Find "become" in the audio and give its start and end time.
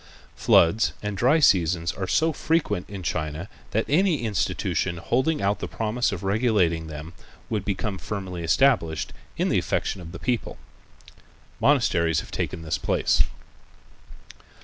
7.63-7.99